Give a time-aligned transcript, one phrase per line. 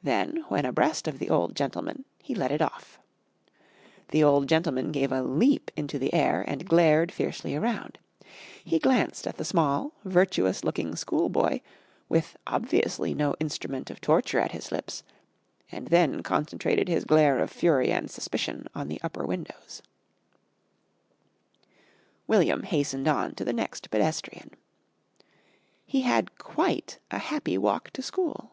[0.00, 2.98] Then, when abreast of the old gentleman, he let it off.
[4.10, 7.98] The old gentleman gave a leap into the air and glared fiercely around.
[8.64, 11.60] He glanced at the small virtuous looking schoolboy
[12.08, 15.02] with obviously no instrument of torture at his lips,
[15.70, 19.82] and then concentrated his glare of fury and suspicion on the upper windows.
[22.26, 24.52] William hastened on to the next pedestrian.
[25.84, 28.52] He had quite a happy walk to school.